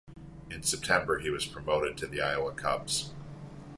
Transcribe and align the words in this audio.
In 0.49 0.63
September 0.63 1.19
he 1.19 1.29
was 1.29 1.45
promoted 1.45 1.95
to 1.99 2.07
the 2.07 2.21
Iowa 2.23 2.53
Cubs. 2.55 3.11